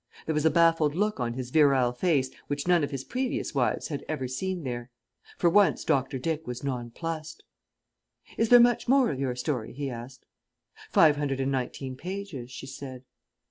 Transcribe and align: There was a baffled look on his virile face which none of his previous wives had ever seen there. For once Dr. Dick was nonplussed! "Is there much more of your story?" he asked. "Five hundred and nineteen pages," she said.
There 0.25 0.33
was 0.33 0.47
a 0.47 0.49
baffled 0.49 0.95
look 0.95 1.19
on 1.19 1.33
his 1.35 1.51
virile 1.51 1.91
face 1.93 2.31
which 2.47 2.67
none 2.67 2.83
of 2.83 2.89
his 2.89 3.03
previous 3.03 3.53
wives 3.53 3.89
had 3.89 4.03
ever 4.09 4.27
seen 4.27 4.63
there. 4.63 4.89
For 5.37 5.47
once 5.47 5.83
Dr. 5.83 6.17
Dick 6.17 6.47
was 6.47 6.63
nonplussed! 6.63 7.43
"Is 8.35 8.49
there 8.49 8.59
much 8.59 8.87
more 8.87 9.11
of 9.11 9.19
your 9.19 9.35
story?" 9.35 9.73
he 9.73 9.91
asked. 9.91 10.25
"Five 10.89 11.17
hundred 11.17 11.39
and 11.39 11.51
nineteen 11.51 11.95
pages," 11.95 12.49
she 12.49 12.65
said. 12.65 13.03